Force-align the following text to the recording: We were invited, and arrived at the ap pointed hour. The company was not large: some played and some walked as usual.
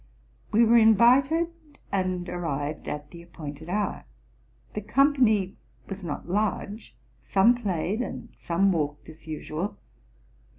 We 0.51 0.65
were 0.65 0.79
invited, 0.79 1.49
and 1.91 2.27
arrived 2.27 2.87
at 2.87 3.11
the 3.11 3.21
ap 3.21 3.33
pointed 3.33 3.69
hour. 3.69 4.05
The 4.73 4.81
company 4.81 5.57
was 5.87 6.03
not 6.03 6.27
large: 6.27 6.95
some 7.19 7.53
played 7.53 8.01
and 8.01 8.29
some 8.33 8.71
walked 8.71 9.09
as 9.09 9.27
usual. 9.27 9.77